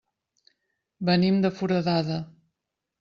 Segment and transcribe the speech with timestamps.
[1.09, 2.21] Venim de Foradada.